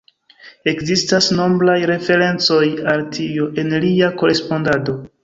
[0.69, 2.63] Ekzistas nombraj referencoj
[2.95, 4.97] al tio en lia korespondado.